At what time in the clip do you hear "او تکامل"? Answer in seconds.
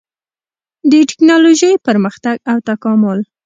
2.51-3.19